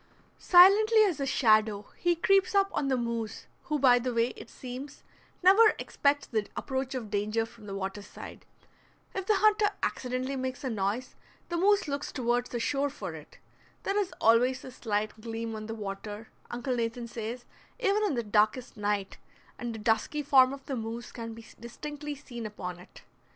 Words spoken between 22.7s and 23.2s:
it.